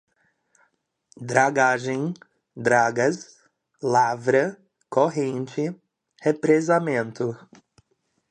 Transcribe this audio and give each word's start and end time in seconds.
dragagem, 1.21 2.11
dragas, 2.57 3.19
lavra, 3.79 4.57
corrente, 4.89 5.79
represamento 6.23 7.37